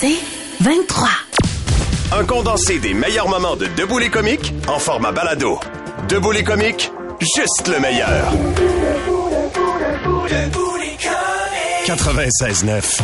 [0.00, 0.16] C'est
[0.60, 1.08] 23.
[2.12, 5.58] Un condensé des meilleurs moments de Debout les comiques en format balado.
[6.08, 8.32] Debout les comiques, juste le meilleur.
[11.86, 13.00] 96.9.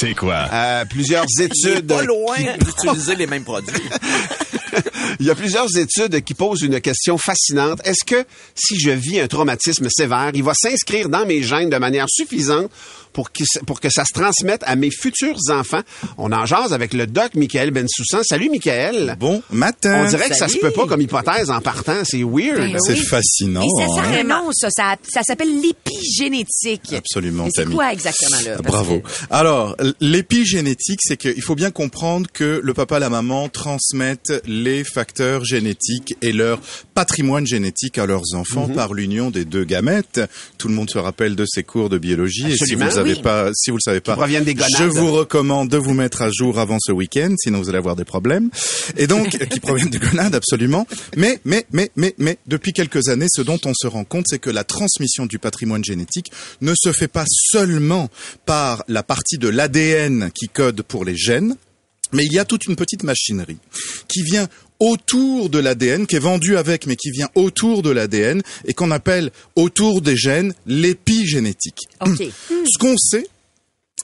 [0.00, 0.48] C'est quoi?
[0.52, 1.86] Euh, plusieurs études.
[1.86, 3.74] pas loin qui- d'utiliser les mêmes produits.
[5.20, 7.80] Il y a plusieurs études qui posent une question fascinante.
[7.84, 11.76] Est-ce que si je vis un traumatisme sévère, il va s'inscrire dans mes gènes de
[11.76, 12.70] manière suffisante
[13.12, 15.80] pour que, pour que ça se transmette à mes futurs enfants?
[16.18, 18.22] On en jase avec le doc Michael Bensoussan.
[18.28, 19.16] Salut Michael.
[19.18, 20.04] Bon matin.
[20.04, 22.04] On dirait que ça se peut pas comme hypothèse en partant.
[22.04, 22.72] C'est weird.
[22.72, 23.62] Ben C'est fascinant.
[23.62, 24.22] Et ça, ça hein.
[24.24, 24.68] nom, ça.
[24.70, 26.92] Ça, ça s'appelle l'épigénétique.
[26.92, 28.56] Absolument, c'est quoi exactement, là?
[28.62, 29.00] Bravo.
[29.00, 34.32] que- Alors, l'épigénétique, c'est qu'il faut bien comprendre que le papa et la maman transmettent
[34.46, 36.60] les facteurs génétiques et leur
[36.94, 40.20] patrimoine génétique à leurs enfants par l'union des deux gamètes.
[40.58, 42.52] Tout le monde se rappelle de ces cours de biologie.
[42.52, 43.22] et si vous savez oui.
[43.22, 44.16] pas, si vous le savez pas,
[44.78, 47.96] je vous recommande de vous mettre à jour avant ce week-end, sinon vous allez avoir
[47.96, 48.50] des problèmes.
[48.96, 50.86] Et donc, qui proviennent des gonades, absolument.
[51.16, 54.38] Mais, mais, mais, mais, mais, depuis quelques années, ce dont on se rend compte, c'est
[54.38, 56.30] que la transmission du patrimoine génétique
[56.60, 58.08] ne se fait pas seulement
[58.44, 61.56] par la partie de l'ADN qui code pour les gènes,
[62.16, 63.58] mais il y a toute une petite machinerie
[64.08, 64.48] qui vient
[64.80, 68.90] autour de l'ADN, qui est vendue avec, mais qui vient autour de l'ADN et qu'on
[68.90, 71.88] appelle autour des gènes l'épigénétique.
[72.04, 73.26] Ce qu'on sait,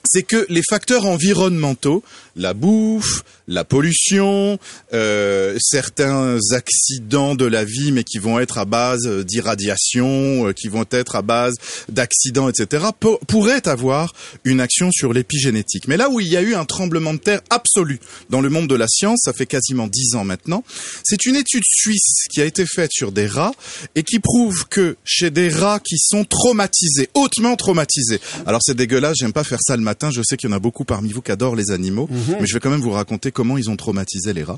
[0.05, 2.03] c'est que les facteurs environnementaux,
[2.35, 4.57] la bouffe, la pollution,
[4.93, 9.07] euh, certains accidents de la vie, mais qui vont être à base
[9.63, 11.53] d'irradiation, euh, qui vont être à base
[11.89, 15.87] d'accidents, etc., pour- pourraient avoir une action sur l'épigénétique.
[15.87, 18.67] Mais là où il y a eu un tremblement de terre absolu dans le monde
[18.67, 20.63] de la science, ça fait quasiment dix ans maintenant,
[21.03, 23.53] c'est une étude suisse qui a été faite sur des rats
[23.95, 29.17] et qui prouve que chez des rats qui sont traumatisés, hautement traumatisés, alors c'est dégueulasse,
[29.19, 31.21] j'aime pas faire ça le matin, je sais qu'il y en a beaucoup parmi vous
[31.21, 32.07] qui adorent les animaux,
[32.39, 34.57] mais je vais quand même vous raconter comment ils ont traumatisé les rats.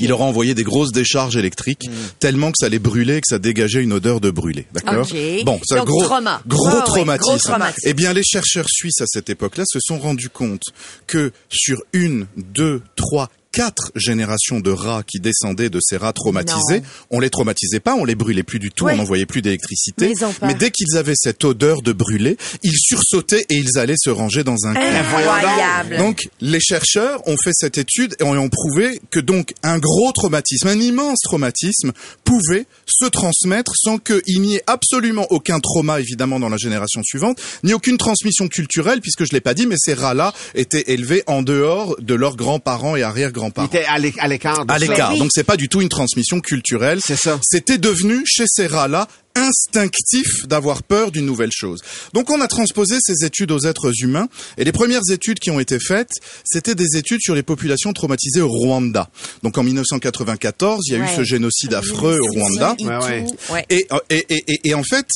[0.00, 3.28] Il leur a envoyé des grosses décharges électriques, tellement que ça les brûlait et que
[3.28, 4.66] ça dégageait une odeur de brûlé.
[4.72, 5.06] D'accord.
[5.44, 6.42] Bon, c'est un gros, trauma.
[6.46, 7.30] gros Ah ouais, traumatisme.
[7.30, 7.88] gros traumatisme.
[7.88, 10.62] Eh bien, les chercheurs suisses à cette époque-là se sont rendus compte
[11.06, 16.80] que sur une, deux, trois, quatre générations de rats qui descendaient de ces rats traumatisés,
[16.80, 16.86] Non.
[17.10, 18.94] on les traumatisait pas, on les brûlait plus du tout, Ouais.
[18.94, 20.12] on n'envoyait plus d'électricité.
[20.42, 24.44] Mais dès qu'ils avaient cette odeur de brûlé, ils sursautaient et ils allaient se ranger
[24.44, 24.82] dans un coin.
[24.84, 25.96] Incroyable.
[25.98, 30.68] Donc, les chercheurs ont fait cette étude et ont prouvé que donc un gros traumatisme,
[30.68, 31.92] un immense traumatisme,
[32.24, 37.40] pouvait se transmettre sans qu'il n'y ait absolument aucun trauma, évidemment, dans la génération suivante,
[37.64, 41.42] ni aucune transmission culturelle, puisque je l'ai pas dit, mais ces rats-là étaient élevés en
[41.42, 43.02] dehors de leurs grands-parents et
[43.40, 43.66] Il arrière-grands-parents.
[43.68, 44.64] était à l'é- à l'écart.
[44.68, 45.16] À l'écart.
[45.16, 47.00] Donc c'est pas du tout une transmission culturelle.
[47.04, 47.38] C'est ça.
[47.42, 51.80] C'était devenu chez ces rats-là instinctif d'avoir peur d'une nouvelle chose.
[52.14, 54.28] Donc on a transposé ces études aux êtres humains
[54.58, 56.10] et les premières études qui ont été faites,
[56.44, 59.08] c'était des études sur les populations traumatisées au Rwanda.
[59.42, 61.16] Donc en 1994, il y a eu Ouais.
[61.16, 62.74] ce génocide affreux au Rwanda.
[62.78, 63.26] Et Ouais, ouais.
[63.26, 63.52] tout.
[63.52, 63.64] Ouais.
[63.70, 65.06] Et, et, et, et- et en fait,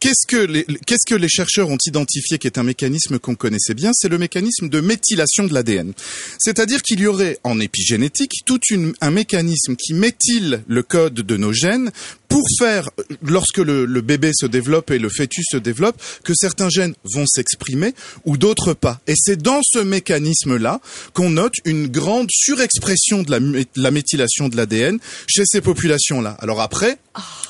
[0.00, 3.74] qu'est-ce que les, qu'est-ce que les chercheurs ont identifié qui est un mécanisme qu'on connaissait
[3.74, 3.90] bien?
[3.94, 5.92] C'est le mécanisme de méthylation de l'ADN.
[6.38, 8.58] C'est-à-dire qu'il y aurait en épigénétique tout
[9.00, 11.90] un mécanisme qui méthyle le code de nos gènes
[12.28, 12.88] pour faire,
[13.22, 17.24] lorsque le, le bébé se développe et le fœtus se développe, que certains gènes vont
[17.26, 17.94] s'exprimer
[18.24, 19.00] ou d'autres pas.
[19.06, 20.80] Et c'est dans ce mécanisme-là
[21.14, 26.36] qu'on note une grande surexpression de la, mé- la méthylation de l'ADN chez ces populations-là.
[26.40, 26.98] Alors après,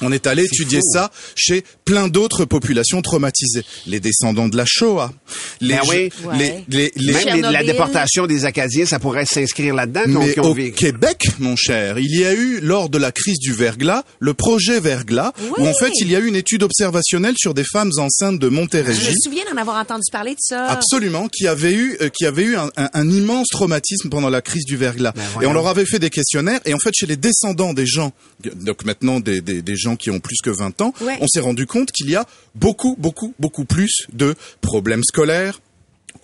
[0.00, 0.92] on est allé étudier fou.
[0.92, 3.64] ça chez plein d'autres populations traumatisées.
[3.86, 5.12] Les descendants de la Shoah.
[5.60, 5.96] Les, Ben oui.
[5.96, 6.64] les, Ouais.
[6.68, 10.02] les, les- Même les- la déportation des Acadiens, ça pourrait s'inscrire là-dedans.
[10.06, 14.04] mais au Québec, mon cher, il y a eu, lors de la crise du verglas,
[14.20, 17.64] le projet Verglas, où en fait il y a eu une étude observationnelle sur des
[17.64, 19.10] femmes enceintes de Je Montérégie.
[19.10, 20.66] me souviens d'en avoir entendu parler de ça.
[20.66, 24.42] Absolument, qui avait eu, euh, qui avait eu un, un- un immense traumatisme pendant la
[24.42, 25.12] crise du verglas.
[25.16, 25.50] et voyons.
[25.50, 26.60] on leur avait fait des questionnaires.
[26.64, 28.12] Et en fait, chez les descendants des gens,
[28.56, 31.16] donc maintenant des, des, des gens qui ont plus que 20 ans, Ouais.
[31.20, 35.60] on s'est rendu compte qu'il y a beaucoup, beaucoup, beaucoup plus de problèmes scolaires,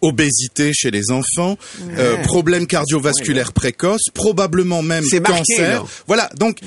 [0.03, 1.57] obésité chez les enfants,
[1.98, 5.83] euh, problèmes cardiovasculaires précoces, probablement même marqué, cancer.
[5.83, 5.89] là.
[6.07, 6.59] Voilà, donc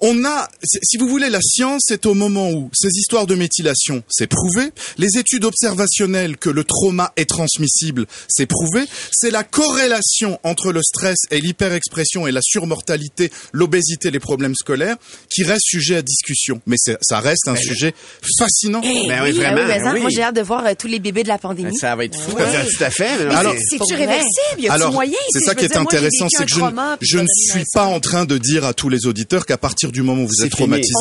[0.00, 4.02] on a, si vous voulez, la science c'est au moment où ces histoires de méthylation,
[4.08, 4.70] c'est prouvé.
[4.98, 8.84] Les études observationnelles que le trauma est transmissible, c'est prouvé.
[9.12, 14.96] C'est la corrélation entre le stress et l'hyperexpression et la surmortalité, l'obésité, les problèmes scolaires,
[15.32, 16.60] qui reste sujet à discussion.
[16.66, 17.94] Mais ça reste un sujet
[18.38, 18.80] fascinant.
[18.84, 20.00] Eh Ben oui, oui, vraiment, oui, ben.
[20.00, 21.76] Moi, j'ai hâte de voir euh, tous les bébés de la pandémie.
[21.76, 22.32] Ça va être fou.
[22.32, 23.24] Tout à fait.
[23.26, 24.26] mais Alors- c'est- C'est-tu Pour réversible?
[24.58, 25.12] Y a-tu Alors, moyen?
[25.32, 26.60] c'est ça je qui est dire, intéressant, c'est que je,
[27.00, 30.02] je ne suis pas en train de dire à tous les auditeurs qu'à partir partir
[30.02, 30.92] du moment où vous C'est êtes traumatisé,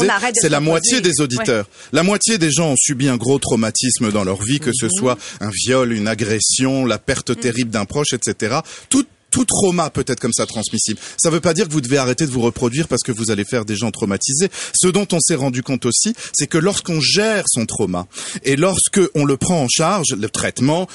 [0.42, 1.68] c'est la moitié des auditeurs.
[1.92, 4.74] La moitié des gens ont subi un gros traumatisme dans leur vie, que Mhm.
[4.80, 8.58] ce soit un viol, une agression, la perte terrible d'un proche, etc.
[8.90, 11.00] Tout tout trauma peut être comme ça transmissible.
[11.22, 13.30] Ça ne veut pas dire que vous devez arrêter de vous reproduire parce que vous
[13.30, 14.50] allez faire des gens traumatisés.
[14.74, 18.08] Ce dont on s'est rendu compte aussi, c'est que lorsqu'on gère son trauma
[18.44, 20.88] et lorsque on le prend en charge, le traitement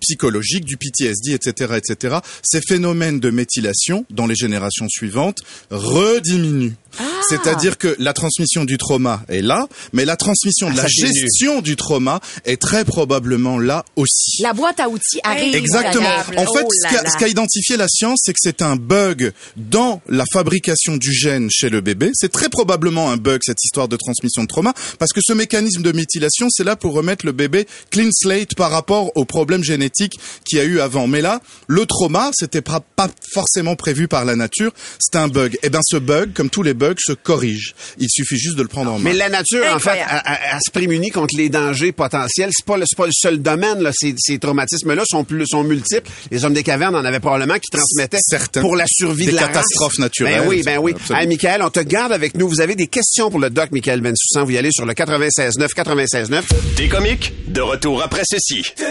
[0.00, 6.72] psychologique du PTSD, etc., etc., ces phénomènes de méthylation dans les générations suivantes rediminuent.
[6.98, 7.02] Ah.
[7.28, 10.88] C'est-à-dire que la transmission du trauma est là, mais la transmission de Ah, la ça
[10.88, 11.20] diminue.
[11.20, 14.42] gestion du trauma est très probablement là aussi.
[14.42, 15.54] La boîte à outils arrive.
[15.54, 16.08] Exactement.
[16.36, 17.10] En fait, Oh ce là qu'a là.
[17.10, 21.48] ce qu'a identifié la science, c'est que c'est un bug dans la fabrication du gène
[21.50, 22.10] chez le bébé.
[22.14, 25.82] C'est très probablement un bug, cette histoire de transmission de trauma, parce que ce mécanisme
[25.82, 30.18] de méthylation, c'est là pour remettre le bébé clean slate par rapport aux problèmes génétiques
[30.44, 31.06] qu'il y a eu avant.
[31.06, 35.58] Mais là, le trauma, c'était pas pas forcément prévu par la nature, c'est un bug.
[35.62, 37.74] Et ben, ce bug, comme tous les bugs, se corrige.
[37.98, 39.10] Il suffit juste de le prendre en main.
[39.10, 42.50] Mais la nature, en fait, elle, se prémunit contre les dangers potentiels.
[42.52, 43.90] C'est pas le, c'est pas le seul domaine, là.
[43.94, 46.08] Ces, ces traumatismes-là sont plus, sont multiples.
[46.30, 48.60] Les hommes des cavernes en avaient probablement qui transmettaient Certains.
[48.60, 49.98] pour la survie Des de la catastrophes race.
[49.98, 50.40] naturelles.
[50.42, 50.94] Ben oui, ben oui.
[51.10, 52.48] Hey, Michael, on te garde avec nous.
[52.48, 54.44] Vous avez des questions pour le doc Michael Bensoussan.
[54.44, 56.42] Vous y allez sur le 96.9, 96.9.
[56.76, 58.62] Des comiques, de retour après ceci.
[58.76, 58.82] 96.9,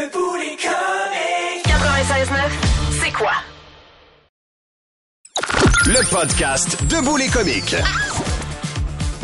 [3.03, 3.31] c'est quoi?
[5.87, 7.75] Le podcast Debout les comiques.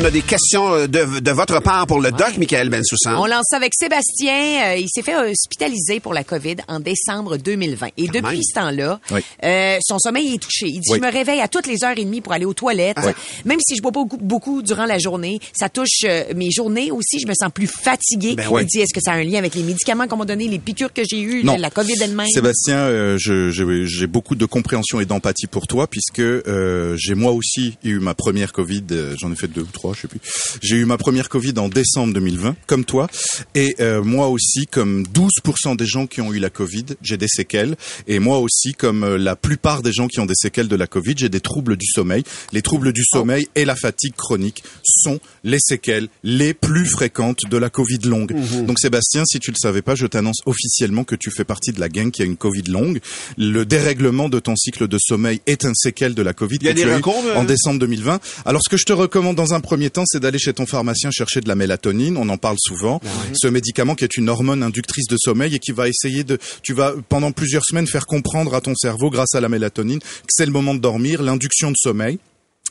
[0.01, 3.18] On a des questions euh, de, de votre part pour le doc Michael Bensoussan.
[3.19, 4.71] On lance ça avec Sébastien.
[4.71, 7.89] Euh, il s'est fait hospitaliser pour la COVID en décembre 2020.
[7.98, 8.42] Et depuis même.
[8.42, 9.21] ce temps-là, Oui.
[9.44, 10.65] euh, son sommeil est touché.
[10.69, 10.98] Il dit, Oui.
[11.00, 12.98] je me réveille à toutes les heures et demie pour aller aux toilettes.
[13.45, 16.89] Même si je bois pas beaucoup, beaucoup durant la journée, ça touche euh, mes journées
[16.89, 17.19] aussi.
[17.19, 18.33] Je me sens plus fatiguée.
[18.36, 18.65] Ben il oui.
[18.65, 20.94] dit, est-ce que ça a un lien avec les médicaments qu'on m'a donné, les piqûres
[20.94, 21.57] que j'ai eues, Non.
[21.57, 22.27] la COVID elle-même?
[22.33, 27.13] Sébastien, euh, je- je- j'ai beaucoup de compréhension et d'empathie pour toi puisque euh, j'ai
[27.13, 28.83] moi aussi eu ma première Covid.
[29.19, 30.19] J'en ai fait deux ou trois, je sais plus.
[30.61, 33.07] J'ai eu ma première Covid en décembre 2020, comme toi,
[33.55, 37.27] et euh, moi aussi, comme 12% des gens qui ont eu la Covid, j'ai des
[37.27, 37.75] séquelles,
[38.07, 40.88] et moi aussi, comme euh, la plupart des gens qui ont des séquelles de la
[40.88, 42.23] Covid, j'ai des troubles du sommeil.
[42.51, 47.57] Les troubles du sommeil et la fatigue chronique sont les séquelles les plus fréquentes de
[47.57, 48.35] la Covid longue.
[48.65, 51.79] Donc Sébastien, si tu le savais pas, je t'annonce officiellement que tu fais partie de
[51.79, 52.99] la gang qui a une Covid longue.
[53.38, 56.69] Le dérèglement de ton cycle de sommeil est un séquelle de la Covid Il y
[56.69, 57.35] a que des tu as eu recours, euh?
[57.35, 58.19] en décembre 2020.
[58.45, 61.12] Alors ce que je te recommande dans un premier temps, c'est d'aller chez ton pharmacien
[61.12, 62.18] chercher de la mélatonine.
[62.18, 63.00] On en parle souvent.
[63.31, 66.73] Ce médicament qui est une hormone inductrice de sommeil et qui va essayer de, tu
[66.73, 70.45] vas pendant plusieurs semaines faire comprendre à ton cerveau grâce à la mélatonine que c'est
[70.45, 72.19] le moment de dormir, l'induction de sommeil.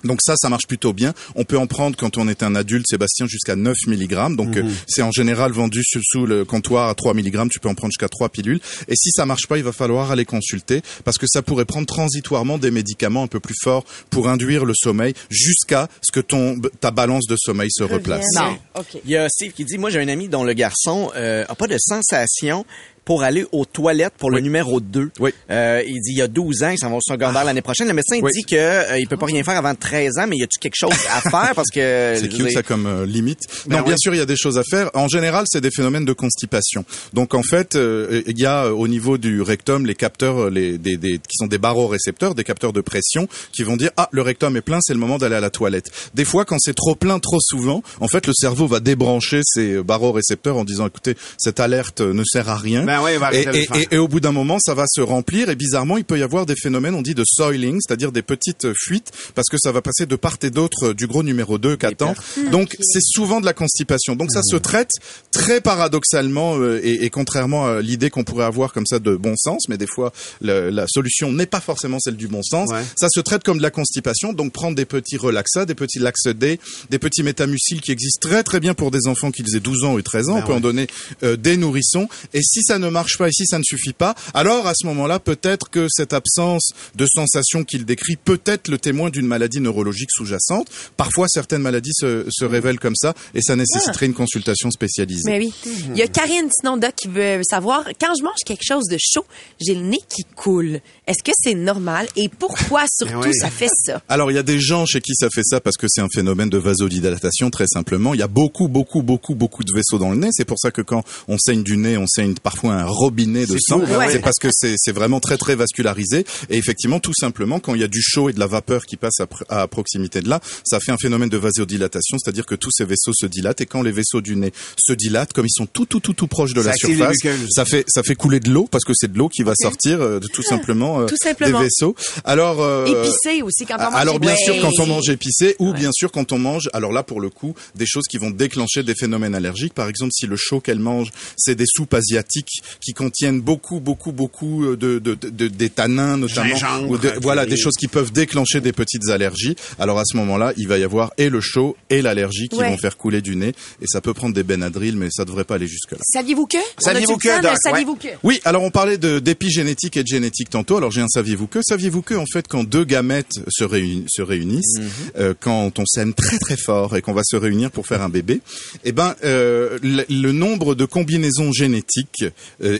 [0.04, 1.12] Donc ça, ça marche plutôt bien.
[1.34, 4.34] On peut en prendre quand on est un adulte, Sébastien, jusqu'à 9 mg.
[4.34, 7.48] Donc euh, c'est en général vendu sous, sous le comptoir à 3 mg.
[7.50, 8.60] Tu peux en prendre jusqu'à 3 pilules.
[8.88, 11.86] Et si ça marche pas, il va falloir aller consulter parce que ça pourrait prendre
[11.86, 16.58] transitoirement des médicaments un peu plus forts pour induire le sommeil jusqu'à ce que ton
[16.80, 18.24] ta balance de sommeil se replace.
[18.36, 18.58] Non.
[18.78, 18.98] OK.
[19.04, 21.54] Il y a Steve qui dit, moi j'ai un ami dont le garçon euh, a
[21.54, 22.64] pas de sensation
[23.10, 25.10] pour aller aux toilettes pour le numéro 2.
[25.18, 25.32] Oui.
[25.50, 27.88] Euh, il dit il y a 12 ans, il s'en va au secondaire l'année prochaine.
[27.88, 28.30] Le médecin Oui.
[28.32, 30.76] dit que euh, il peut pas rien faire avant 13 ans, mais y a-tu quelque
[30.76, 31.52] chose à faire?
[31.56, 33.40] Parce que C'est cute dire, ça comme euh, limite.
[33.66, 34.90] Ben non, bien sûr, il y a des choses à faire.
[34.94, 36.84] En général, c'est des phénomènes de constipation.
[37.12, 40.78] Donc en fait, euh, il y a euh, au niveau du rectum les capteurs, les
[40.78, 44.22] des, des qui sont des barorécepteurs, des capteurs de pression, qui vont dire ah le
[44.22, 45.90] rectum est plein, c'est le moment d'aller à la toilette.
[46.14, 49.82] Des fois, quand c'est trop plein trop souvent, en fait, le cerveau va débrancher ces
[49.82, 52.84] barorécepteurs en disant écoutez, cette alerte ne sert à rien.
[52.84, 55.56] Ben arrêter et, et- et- et au bout d'un moment, ça va se remplir et
[55.56, 59.10] bizarrement, il peut y avoir des phénomènes, on dit de soiling, c'est-à-dire des petites fuites,
[59.34, 62.14] parce que ça va passer de part et d'autre du gros numéro 2 qu'attend.
[62.50, 64.16] Donc, c'est souvent de la constipation.
[64.16, 64.90] Donc, ça se traite
[65.32, 69.34] très paradoxalement euh, et, et contrairement à l'idée qu'on pourrait avoir comme ça de bon
[69.36, 72.70] sens, mais des fois, le- la solution n'est pas forcément celle du bon sens.
[72.70, 72.82] Ouais.
[72.96, 76.26] Ça se traite comme de la constipation, donc prendre des petits relaxa, des petits lax
[76.28, 76.60] D,
[76.90, 79.94] des petits métamucil qui existent très très bien pour des enfants qui aient 12 ans
[79.94, 80.34] ou 13 ans.
[80.34, 80.86] Ben On peut en donner
[81.22, 82.08] euh, des nourrissons.
[82.34, 85.18] Et si ça ne marche pas si ça ne suffit pas, alors à ce moment-là,
[85.18, 90.10] peut-être que cette absence de sensation qu'il décrit peut être le témoin d'une maladie neurologique
[90.12, 90.68] sous-jacente.
[90.96, 95.30] Parfois, certaines maladies se, se révèlent comme ça et ça nécessiterait une consultation spécialisée.
[95.30, 95.52] Mais oui.
[95.90, 98.96] Il y a Karine sinon Doc qui veut savoir quand je mange quelque chose de
[99.00, 99.24] chaud,
[99.60, 100.80] j'ai le nez qui coule.
[101.06, 103.34] Est-ce que c'est normal et pourquoi surtout oui.
[103.34, 104.02] ça fait ça?
[104.08, 106.08] Alors il y a des gens chez qui ça fait ça parce que c'est un
[106.12, 108.14] phénomène de vasodilatation très simplement.
[108.14, 110.28] Il y a beaucoup beaucoup beaucoup beaucoup de vaisseaux dans le nez.
[110.32, 113.56] C'est pour ça que quand on saigne du nez, on saigne parfois un robinet de
[113.60, 113.80] sang.
[113.80, 114.10] ouais.
[114.12, 116.24] C'est parce que c'est c'est vraiment très très vascularisé.
[116.48, 118.96] Et effectivement, tout simplement, quand il y a du chaud et de la vapeur qui
[118.96, 122.54] passe à, pr- à proximité de là, ça fait un phénomène de vasodilatation, c'est-à-dire que
[122.54, 123.60] tous ces vaisseaux se dilatent.
[123.60, 126.26] Et quand les vaisseaux du nez se dilatent, comme ils sont tout tout tout tout
[126.26, 127.16] proches de Ça la surface,
[127.50, 130.00] ça fait ça fait couler de l'eau parce que c'est de l'eau qui va sortir
[130.00, 131.58] euh, de tout simplement euh, Tout simplement.
[131.58, 131.94] des vaisseaux.
[132.24, 133.94] Alors euh, Épicé aussi quand on mange.
[133.94, 137.02] alors bien sûr quand on mange épicé ou bien sûr quand on mange alors là
[137.02, 140.36] pour le coup des choses qui vont déclencher des phénomènes allergiques par exemple si le
[140.36, 145.14] chaud qu'elle mange c'est des soupes asiatiques qui contiennent beaucoup beaucoup beaucoup euh, de, de,
[145.14, 149.08] de- des tanins notamment Gingembre, ou de- voilà des choses qui peuvent déclencher des petites
[149.10, 152.58] allergies alors à ce moment-là il va y avoir et le chaud et l'allergie qui
[152.58, 152.68] Ouais.
[152.70, 153.48] vont faire couler du nez
[153.80, 156.58] et ça peut prendre des Benadryl mais ça devrait pas aller jusque là Saviez-vous que?
[156.78, 157.28] Saviez-vous que?
[157.62, 160.76] Saviez-vous oui, alors on parlait de d'épigénétique et de génétique tantôt.
[160.76, 161.60] Alors j'ai un saviez-vous que?
[161.62, 164.78] Saviez-vous que en fait quand deux gamètes se, réuni- se réunissent,
[165.18, 168.08] euh, quand on s'aime très très fort et qu'on va se réunir pour faire un
[168.08, 168.40] bébé,
[168.84, 172.30] eh ben euh, le, le nombre de combinaisons génétiques euh,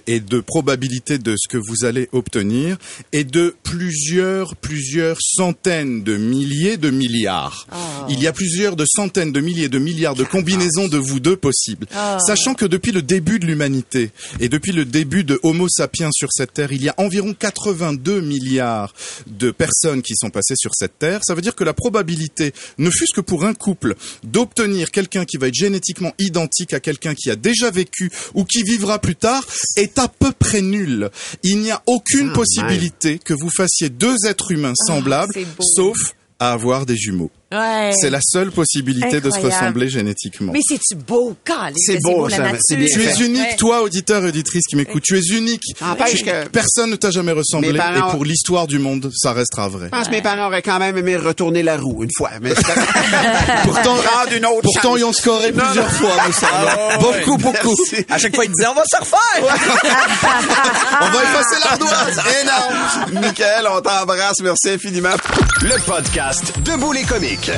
[0.07, 2.77] et de probabilité de ce que vous allez obtenir
[3.13, 7.67] est de plusieurs plusieurs centaines de milliers de milliards.
[8.09, 11.37] Il y a plusieurs de centaines de milliers de milliards de combinaisons de vous deux
[11.37, 11.87] possibles.
[12.25, 14.11] Sachant que depuis le début de l'humanité
[14.41, 18.21] et depuis le début de Homo sapiens sur cette terre, il y a environ 82
[18.21, 18.95] milliards
[19.27, 21.21] de personnes qui sont passées sur cette terre.
[21.25, 25.37] Ça veut dire que la probabilité, ne fût-ce que pour un couple, d'obtenir quelqu'un qui
[25.37, 29.45] va être génétiquement identique à quelqu'un qui a déjà vécu ou qui vivra plus tard
[29.77, 31.11] est à peu près nulle.
[31.43, 35.65] Il n'y a aucune Ah, possibilité que vous fassiez deux êtres humains semblables, c'est beau.
[35.77, 35.97] sauf
[36.41, 37.31] à avoir des jumeaux.
[37.53, 37.91] Ouais.
[38.01, 40.53] C'est la seule possibilité de se ressembler génétiquement.
[40.53, 41.37] Mais c'est-tu beau,
[41.77, 43.57] C'est que beau, la bien Tu es unique, Ouais.
[43.57, 45.03] toi, auditeur et auditrice qui m'écoute.
[45.05, 45.65] Tu es unique.
[45.81, 47.75] N'empêche Tu- que- Personne ne t'a jamais ressemblé.
[47.77, 49.87] Parents- Et pour l'histoire du monde, ça restera vrai.
[49.87, 52.31] Je pense que mes parents auraient quand même aimé retourner la roue une fois.
[52.41, 52.55] Mais
[53.65, 53.97] Pourtant,
[54.35, 55.91] une autre pourtant, ils ont scoré Non, plusieurs non.
[55.91, 57.01] fois, nous savons.
[57.01, 57.75] Beaucoup, beaucoup.
[57.91, 58.07] Merci.
[58.09, 59.57] À chaque fois, il disait, on va se refaire!
[61.03, 62.21] On va effacer l'ardoise.
[62.43, 63.21] Énorme.
[63.23, 64.41] Michael, on t'embrasse.
[64.43, 65.11] Merci infiniment.
[65.63, 67.51] Le podcast Debout les comiques.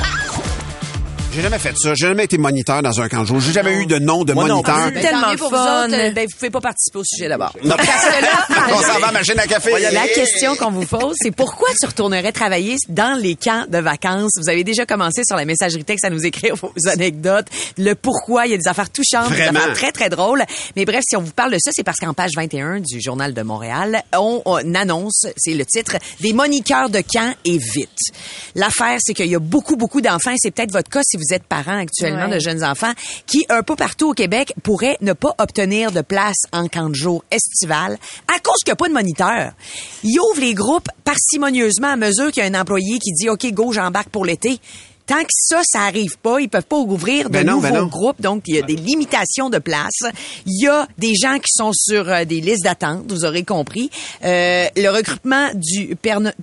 [1.35, 1.93] J'ai jamais fait ça.
[1.95, 3.39] J'ai jamais été moniteur dans un camp de jour.
[3.39, 4.85] J'ai jamais eu de nom de Moi non moniteur.
[4.87, 4.95] plus.
[4.95, 5.85] C'est tellement Tant mieux pour vous fun.
[5.87, 7.55] autres, euh, ben, vous pouvez pas participer au sujet d'abord.
[7.63, 7.75] Non.
[8.71, 9.71] on s'en va à machine à café.
[9.91, 14.31] La question qu'on vous pose, c'est pourquoi tu retournerais travailler dans les camps de vacances?
[14.39, 17.47] Vous avez déjà commencé sur la messagerie texte à nous écrire vos anecdotes,
[17.77, 18.45] le pourquoi.
[18.45, 19.59] Il y a des affaires touchantes, des Vraiment.
[19.59, 20.43] affaires très, très drôles.
[20.75, 23.33] Mais bref, si on vous parle de ça, c'est parce qu'en page 21 du Journal
[23.33, 27.89] de Montréal, on, on annonce, c'est le titre, des moniqueurs de camp et vite.
[28.55, 31.22] L'affaire, c'est qu'il y a beaucoup, beaucoup d'enfants, et c'est peut-être votre cas si vous
[31.31, 32.35] êtes parent actuellement Ouais.
[32.35, 32.91] de jeunes enfants,
[33.25, 36.95] qui, un peu partout au Québec, pourraient ne pas obtenir de place en camp de
[36.95, 39.51] jour estival à cause qu'il n'y a pas de moniteur.
[40.03, 43.45] Ils ouvrent les groupes parcimonieusement à mesure qu'il y a un employé qui dit, OK,
[43.53, 44.59] go, j'embarque pour l'été.
[45.05, 47.79] Tant que ça, ça arrive pas, ils peuvent pas ouvrir de Ben non, nouveaux ben
[47.81, 47.87] non.
[47.87, 49.99] groupes, donc il y a des limitations de place.
[50.45, 53.89] Il y a des gens qui sont sur euh, des listes d'attente, vous aurez compris.
[54.23, 55.95] Euh, le recrutement du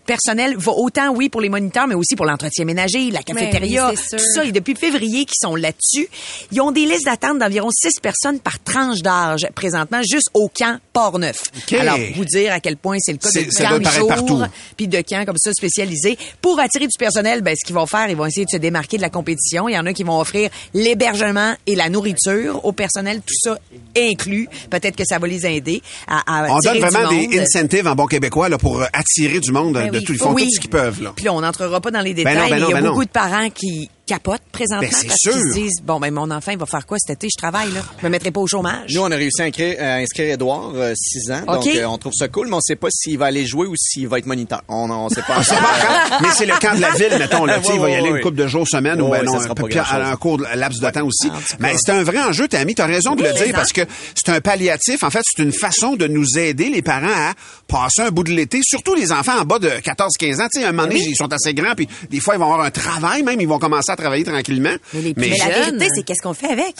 [0.06, 3.96] personnel va autant, oui, pour les moniteurs, mais aussi pour l'entretien ménager, la cafétéria, oui,
[4.10, 4.44] tout ça.
[4.44, 6.08] Et depuis février qu'ils sont là-dessus,
[6.52, 10.78] ils ont des listes d'attente d'environ six personnes par tranche d'âge présentement, juste au camp
[10.92, 11.40] Port-Neuf.
[11.56, 11.72] OK.
[11.78, 13.84] Alors, vous dire à quel point c'est le cas C'est- de ça camp doit de
[13.84, 14.42] paraître jour, partout.
[14.76, 16.18] puis de camps comme ça spécialisés.
[16.42, 18.96] Pour attirer du personnel, ben, ce qu'ils vont faire, ils vont essayer de se démarquer
[18.96, 19.68] de la compétition.
[19.68, 23.58] Il y en a qui vont offrir l'hébergement et la nourriture au personnel, tout ça
[23.96, 24.48] inclus.
[24.70, 27.30] Peut-être que ça va les aider à, à On donne du vraiment monde.
[27.30, 29.74] des incentives en bon québécois là, pour attirer du monde.
[29.74, 30.44] Ben de oui, font Oui.
[30.44, 31.02] tout ce qu'ils peuvent.
[31.02, 31.12] Là.
[31.14, 32.80] Puis là, on n'entrera pas dans les détails, Ben non, ben non, il y a
[32.80, 35.32] ben beaucoup de parents qui capotent présentement Ben, c'est parce sûr.
[35.32, 37.28] qu'ils se disent bon ben mon enfant il va faire quoi cet été?
[37.32, 39.76] Je travaille là je me mettrai pas au chômage Nous, on a réussi à inscrire,
[39.78, 41.42] à inscrire Edouard, 6 ans.
[41.46, 41.54] OK.
[41.64, 43.74] Donc, euh, on trouve ça cool, mais on sait pas s'il va aller jouer ou
[43.76, 44.62] s'il va être moniteur.
[44.68, 45.42] On, on sait pas.
[45.42, 47.44] C'est pas quand- mais c'est le camp de la ville, mettons.
[47.44, 49.08] Là, tu sais, il va y Ouais, aller ouais, une couple de jours, semaine, ou
[49.08, 51.30] Ouais, ben non, un, peu un court laps de temps aussi.
[51.60, 52.74] Mais c'est un vrai enjeu, Tammy.
[52.74, 53.82] Tu as raison de le dire parce que
[54.14, 55.02] c'est un palliatif.
[55.02, 57.34] En fait, c'est une façon de nous aider, les parents, à
[57.68, 58.60] passer un bout de l'été.
[58.62, 60.48] Surtout les enfants en bas de 14-15 ans.
[60.52, 62.52] Tu sais, à un moment donné, ils sont assez grands, puis des fois, ils vont
[62.52, 63.40] avoir un travail même.
[63.40, 64.74] Ils vont commencer à travailler tranquillement.
[64.94, 66.74] mais, les Mais- mais la vérité c'est qu'est-ce qu'on fait avec?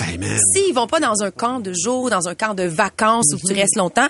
[0.55, 3.53] S'ils vont pas dans un camp de jour, dans un camp de vacances où tu
[3.55, 4.09] restes longtemps,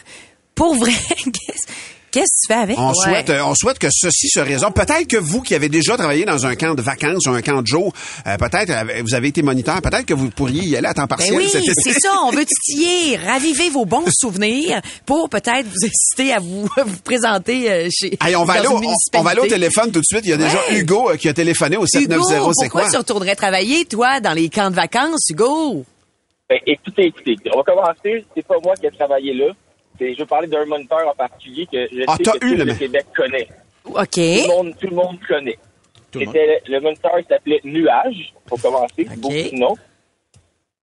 [0.55, 0.93] pour vrai,
[2.11, 2.79] qu'est-ce que tu fais avec?
[2.79, 2.95] On Ouais.
[2.95, 4.75] souhaite, euh, on souhaite que ceci se résorbe.
[4.75, 7.62] Peut-être que vous qui avez déjà travaillé dans un camp de vacances ou un camp
[7.62, 7.93] de jour,
[8.26, 11.07] euh, peut-être euh, vous avez été moniteur, peut-être que vous pourriez y aller à temps
[11.07, 11.31] partiel.
[11.37, 12.11] Ben oui, c'est ça.
[12.25, 16.69] On veut titiller, raviver vos bons souvenirs pour peut-être vous inciter à vous,
[17.05, 18.17] présenter chez.
[18.21, 20.05] Hey, on va dans aller, au, une on, on va aller au téléphone tout de
[20.05, 20.23] suite.
[20.25, 20.59] Il y a déjà.
[20.73, 22.55] Hugo qui a téléphoné au Hugo, 790.
[22.59, 22.90] C'est pourquoi quoi?
[22.90, 25.85] tu retournerais travailler, toi, dans les camps de vacances, Hugo?
[26.49, 28.25] Ben, écoutez, écoutez, on va commencer.
[28.35, 29.52] C'est pas moi qui ai travaillé là.
[30.00, 32.75] C'est- Je veux parler d'un moniteur en particulier que je Ah, sais que tout le
[32.75, 33.47] Québec connaît.
[33.85, 33.95] OK.
[33.95, 35.59] Tout le monde, tout le monde connaît.
[36.11, 36.19] Tout.
[36.21, 39.04] C'était le, le moniteur qui s'appelait Nuage, pour commencer.
[39.19, 39.76] Beaucoup de noms.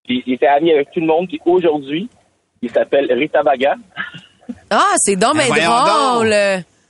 [0.08, 1.28] Puis il était ami avec tout le monde.
[1.28, 2.08] Puis aujourd'hui,
[2.62, 3.76] Il s'appelle Rita Baga.
[4.70, 6.36] Ah, c'est donc Ben, drôle.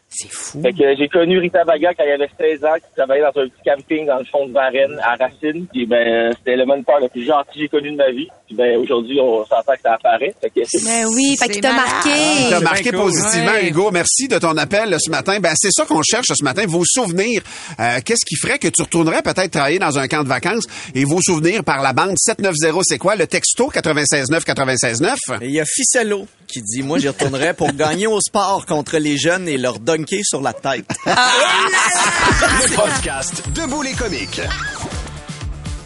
[0.09, 0.61] C'est fou.
[0.61, 3.47] Fait que j'ai connu Rita Baga quand il avait 16 ans, qui travaillait dans un
[3.47, 5.67] petit camping dans le fond de Varennes, à Racine.
[5.71, 8.27] Puis ben, c'était le moniteur le plus gentil que j'ai connu de ma vie.
[8.47, 10.33] Puis ben, aujourd'hui, on s'entend que ça apparaît.
[10.41, 11.89] Fait que Mais oui, fait qu'il t'a malade.
[12.05, 12.49] Il marqué.
[12.49, 12.99] t'a marqué cool.
[12.99, 13.67] positivement, Ouais.
[13.67, 13.91] Hugo.
[13.91, 15.39] Merci de ton appel ce matin.
[15.41, 17.41] Ben, c'est ça qu'on cherche ce matin, vos souvenirs.
[17.79, 21.03] Euh, Qu'est-ce qui ferait que tu retournerais peut-être travailler dans un camp de vacances et
[21.03, 23.15] vos souvenirs par la bande 790, c'est quoi?
[23.17, 25.17] Le texto 969 969?
[25.41, 28.97] Et il y a Ficello qui dit, moi, j'y retournerais pour gagner au sport contre
[28.99, 30.85] les jeunes et leur dunker sur la tête.
[31.05, 34.41] Le podcast Debout les comiques.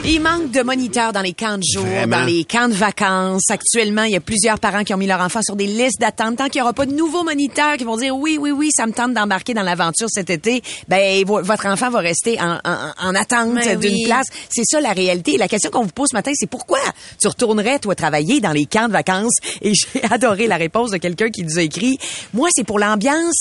[0.03, 2.17] Il manque de moniteurs dans les camps de jour, Vraiment?
[2.19, 3.43] dans les camps de vacances.
[3.51, 6.37] Actuellement, il y a plusieurs parents qui ont mis leur enfant sur des listes d'attente.
[6.37, 8.87] Tant qu'il n'y aura pas de nouveaux moniteurs qui vont dire oui, oui, oui, ça
[8.87, 12.91] me tente d'embarquer dans l'aventure cet été, ben vo- votre enfant va rester en, en-
[12.99, 14.03] en attente Ben d'une oui.
[14.05, 14.25] place.
[14.49, 15.37] C'est ça la réalité.
[15.37, 16.79] La question qu'on vous pose ce matin, c'est pourquoi
[17.19, 19.35] tu retournerais toi travailler dans les camps de vacances?
[19.61, 21.99] Et j'ai adoré la réponse de quelqu'un qui nous a écrit
[22.33, 23.35] moi c'est pour l'ambiance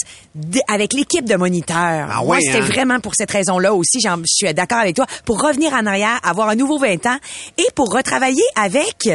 [0.69, 2.09] avec l'équipe de moniteurs.
[2.13, 2.67] Ah moi ouais, c'était hein?
[2.67, 3.99] vraiment pour cette raison-là aussi.
[4.01, 7.17] j'en- Je suis d'accord avec toi pour revenir en arrière, avoir un nouveau 20 ans
[7.59, 9.09] et pour retravailler avec,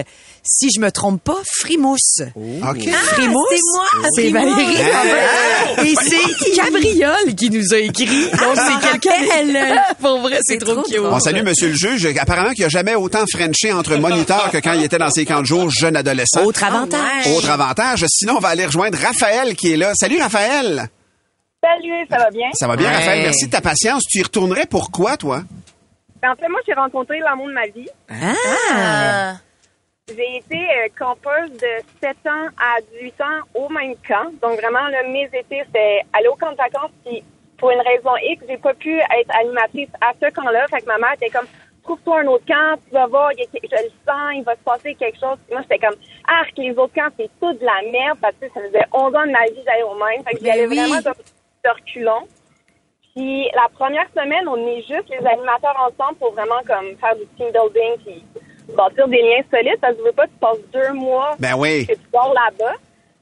[0.44, 2.22] si je me trompe pas, Frimousse.
[2.36, 2.89] OK.
[2.89, 4.30] Frimousse, c'est moi, c'est.
[4.30, 5.86] Valérie Robert.
[5.86, 8.30] Et c'est Gabrielle qui nous a écrit.
[8.32, 9.82] Donc c'est quelqu'un.
[10.01, 11.00] Pour vrai, c'est trop cute.
[11.00, 12.08] On salue Monsieur le juge.
[12.20, 15.25] Apparemment qu'il n'y a jamais autant frenché entre moniteurs que quand il était dans ses
[15.25, 16.44] camps de jour, jeune adolescent.
[16.44, 17.27] Autre avantage.
[17.36, 18.06] Autre avantage.
[18.10, 19.92] Sinon, on va aller rejoindre Raphaël qui est là.
[19.96, 20.89] Salut Raphaël.
[21.63, 22.48] Salut, ça va bien?
[22.54, 22.96] Ça va bien, Ouais.
[22.96, 23.22] Raphaël?
[23.24, 24.04] Merci de ta patience.
[24.08, 25.44] Tu y retournerais pourquoi, toi?
[26.27, 27.89] En fait, moi, j'ai rencontré l'amour de ma vie.
[28.10, 29.34] Ah.
[30.08, 34.32] J'ai été euh, campeuse de 7 ans à 18 ans au même camp.
[34.41, 36.91] Donc, vraiment, là, mes étés, c'était aller au camp de vacances.
[37.03, 37.24] Puis,
[37.58, 40.67] pour une raison X, j'ai pas pu être animatrice à ce camp-là.
[40.70, 41.48] Fait que ma mère était comme,
[41.84, 45.20] trouve-toi un autre camp, tu vas voir, je le sens, il va se passer quelque
[45.20, 45.38] chose.
[45.48, 48.20] Puis moi, j'étais comme, arc, les autres camps, c'est tout de la merde.
[48.22, 50.24] Parce que ça faisait 11 ans de ma vie, j'allais au même.
[50.24, 50.77] Fait que j'y Ben allais oui.
[50.77, 52.27] vraiment de reculons.
[53.15, 57.25] Puis la première semaine, on est juste les animateurs ensemble pour vraiment comme faire du
[57.38, 58.22] team building puis
[58.75, 59.79] bâtir des liens solides.
[59.79, 61.88] Parce que tu veux pas, tu passes deux mois Ben oui.
[61.88, 62.74] que tu dors là-bas.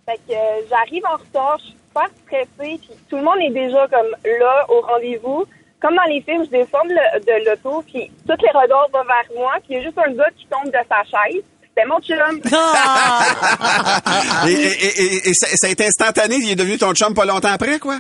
[0.08, 3.52] Fait que euh, j'arrive en retard, je suis super stressée, puis tout le monde est
[3.52, 5.46] déjà comme là au rendez-vous.
[5.80, 9.04] Comme dans les films, je descends de, le- de l'auto, puis tous les regards vont
[9.04, 11.44] vers moi, puis il y a juste un gars qui tombe de sa chaise.
[11.62, 12.42] C'était mon chum.
[14.48, 16.36] Et, et- et- et- et ça, ça a été instantané.
[16.36, 18.00] Il est devenu ton chum pas longtemps après, quoi?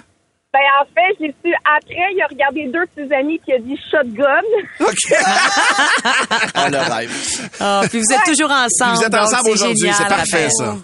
[0.53, 3.57] Ben en fait, j'ai su après, il a regardé deux de ses amis qui a
[3.59, 4.39] dit shotgun.
[4.81, 5.17] OK.
[6.55, 7.11] Ah, le rêve.
[7.59, 8.97] Ah, puis vous êtes toujours ensemble.
[8.97, 9.91] Vous êtes ensemble aujourd'hui.
[9.97, 10.75] C'est parfait, ça.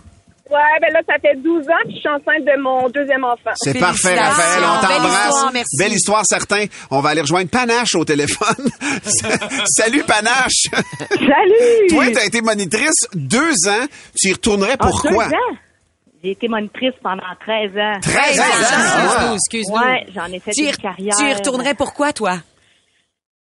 [0.49, 3.51] Ouais, ben là, ça fait 12 ans, puis je suis enceinte de mon deuxième enfant.
[3.55, 4.63] C'est parfait, Raphaël.
[4.63, 5.65] On Belle t'embrasse.
[5.77, 6.65] Belle histoire, certain.
[6.89, 8.67] On va aller rejoindre Panache au téléphone.
[9.65, 10.65] Salut, Panache.
[11.11, 11.87] Salut!
[11.89, 13.85] Toi, t'as été monitrice deux ans.
[14.19, 15.27] Tu y retournerais Ah, pourquoi?
[15.27, 15.57] deux ans?
[16.23, 17.99] J'ai été monitrice pendant 13 ans.
[18.01, 18.43] 13 ans?
[18.43, 19.75] Excuse-nous, excuse-nous.
[19.77, 21.15] Ouais, j'en ai fait Tu une carrière.
[21.17, 22.37] tu y retournerais pourquoi, toi?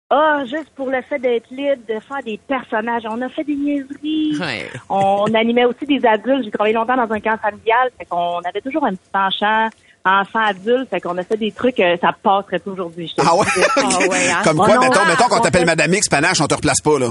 [0.10, 3.04] Ah, juste pour le fait d'être libre, de faire des personnages.
[3.10, 4.38] On a fait des niaiseries.
[4.40, 4.70] Ouais.
[4.90, 6.46] On animait aussi des adultes.
[6.46, 7.90] J'ai travaillé longtemps dans un camp familial.
[7.98, 9.68] Fait qu'on avait toujours un petit penchant
[10.06, 10.90] enfant adulte.
[10.90, 13.14] Fait qu'on a fait des trucs, euh, ça passerait pas aujourd'hui.
[13.18, 13.46] Ah ouais?
[13.76, 14.40] Ah ouais, hein?
[14.46, 16.56] Comme Oh quoi, non, mettons, mettons qu'on on t'appelle fait- Madame X, Panache, on te
[16.56, 17.10] replace pas, là.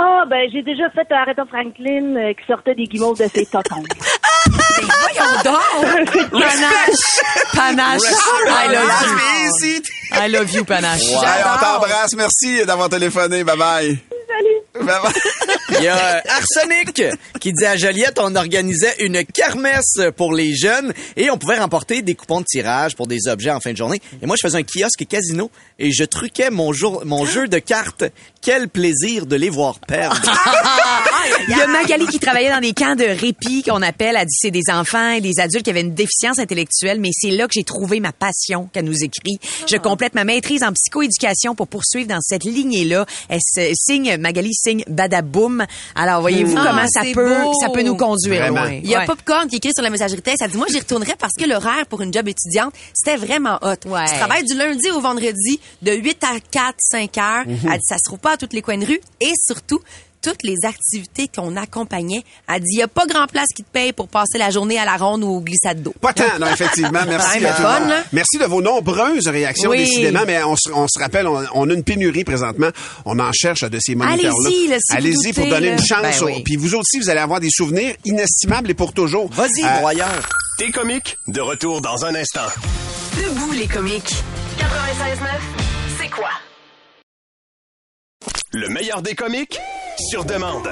[0.00, 3.82] Ah, ben, j'ai déjà fait Aretha Franklin euh, qui sortait des guimauves de ses totons.
[5.18, 6.30] Voyons donc!
[6.30, 7.20] Panache!
[7.54, 8.02] Panache!
[8.46, 9.82] I love you.
[10.10, 11.02] I love you, Panache.
[11.02, 12.14] Hey, on t'embrasse.
[12.16, 13.44] Merci d'avoir téléphoné.
[13.44, 13.98] Bye bye.
[14.28, 14.86] Salut!
[14.86, 15.54] Bye bye.
[15.70, 17.02] Il y a euh, Arsenic
[17.40, 22.02] qui dit à Joliette, on organisait une kermesse pour les jeunes et on pouvait remporter
[22.02, 24.00] des coupons de tirage pour des objets en fin de journée.
[24.22, 27.58] Et moi, je faisais un kiosque casino et je truquais mon, jour, mon jeu de
[27.58, 28.04] cartes.
[28.40, 30.20] Quel plaisir de les voir perdre.
[31.48, 34.36] Il y a Magali qui travaillait dans des camps de répit qu'on appelle, elle dit
[34.38, 37.52] c'est des enfants et des adultes qui avaient une déficience intellectuelle, mais c'est là que
[37.54, 39.38] j'ai trouvé ma passion qu'elle nous écrit.
[39.66, 43.06] Je complète ma maîtrise en psychoéducation pour poursuivre dans cette lignée-là.
[43.28, 43.40] Elle
[43.74, 45.57] signe, Magali signe Badaboum.
[45.94, 47.52] Alors voyez-vous Ah, comment ça peut, beau.
[47.60, 48.70] ça peut nous conduire loin.
[48.72, 49.06] Il y a Ouais.
[49.06, 50.42] Popcorn qui écrit sur la messagerie texte.
[50.42, 53.88] Elle dit, moi, j'y retournerais parce que l'horaire pour une job étudiante, c'était vraiment hot.
[53.88, 54.04] Ouais.
[54.08, 57.46] Tu travailles du lundi au vendredi de 8 à 4, 5 heures.
[57.46, 57.58] Mhm.
[57.72, 59.00] Elle dit, ça se trouve pas à tous les coins de rue.
[59.20, 59.80] Et surtout,
[60.28, 62.22] toutes les activités qu'on accompagnait.
[62.48, 64.78] Elle dit, il n'y a pas grand place qui te paye pour passer la journée
[64.78, 65.94] à la ronde ou au glissade d'eau.
[66.00, 67.00] Pas tant, non, effectivement.
[67.08, 67.88] Merci Ouais, à tout fun, monde.
[67.90, 68.02] là.
[68.12, 69.78] Merci de vos nombreuses réactions, Oui.
[69.78, 72.68] décidément, mais on se, on se rappelle, on, on a une pénurie présentement.
[73.06, 74.30] On en cherche de ces moniteurs-là.
[74.46, 76.02] Allez-y, là, si vous Allez-y pour donner une chance.
[76.20, 76.42] Ben oui.
[76.44, 79.30] Puis vous aussi, vous allez avoir des souvenirs inestimables et pour toujours.
[79.32, 80.28] Vas-y, Euh, broyeur.
[80.58, 82.46] T'es comiques, de retour dans un instant.
[83.16, 84.14] Debout les comiques.
[84.58, 85.26] 96.9,
[86.00, 86.28] c'est quoi?
[88.52, 89.58] Le meilleur des comiques,
[89.98, 90.68] sur demande.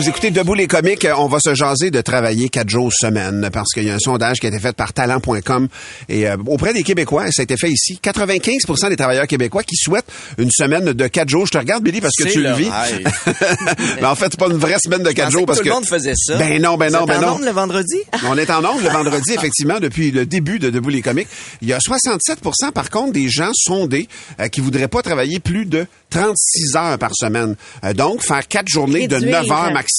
[0.00, 3.68] Vous écoutez Debout les comiques, on va se jaser de travailler quatre jours semaine parce
[3.74, 5.68] qu'il y a un sondage qui a été fait par talent.com
[6.08, 9.76] et euh, auprès des Québécois, ça a été fait ici, 95% des travailleurs québécois qui
[9.76, 11.44] souhaitent une semaine de quatre jours.
[11.44, 12.70] Je te regarde Billy parce que tu le vis.
[14.00, 15.70] Mais en fait, c'est pas une vraie semaine de quatre jours que parce tout le
[15.70, 16.38] monde faisait ça.
[16.38, 17.34] Ben non, ben Vous non, êtes ben en non.
[17.34, 17.96] onde le vendredi?
[18.26, 21.28] On est en ondes le vendredi, effectivement, depuis le début de Debout les comiques.
[21.60, 22.38] Il y a 67
[22.72, 24.08] par contre, des gens sondés
[24.40, 27.54] euh, qui voudraient pas travailler plus de 36 heures par semaine.
[27.84, 29.42] Euh, donc, faire quatre journées de Réduire.
[29.42, 29.89] 9 heures maximum,